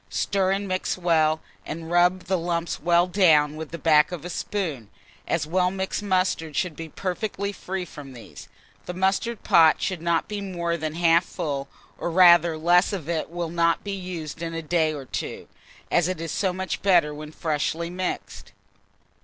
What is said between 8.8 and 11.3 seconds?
The mustard pot should not be more than half